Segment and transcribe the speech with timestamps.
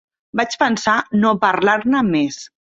[0.39, 0.95] Vaig pensar
[1.25, 2.43] no parlar-ne més.